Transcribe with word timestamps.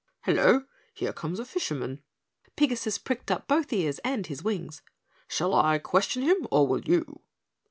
Hello! 0.21 0.63
Here 0.95 1.13
comes 1.13 1.39
a 1.39 1.45
fisherman." 1.45 2.01
Pigasus 2.57 2.97
pricked 2.97 3.29
up 3.29 3.47
both 3.47 3.71
ears 3.71 3.99
and 3.99 4.25
his 4.25 4.43
wings. 4.43 4.81
"Shall 5.27 5.53
I 5.53 5.77
question 5.77 6.23
him 6.23 6.47
or 6.49 6.65
will 6.67 6.81
you?" 6.81 7.21